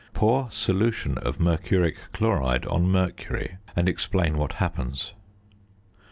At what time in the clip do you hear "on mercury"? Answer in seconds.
2.65-3.57